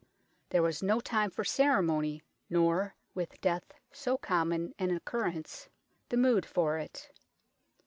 [0.49, 5.69] There was no time for ceremony, nor, with death so common an occurrence,
[6.09, 7.11] the mood for it.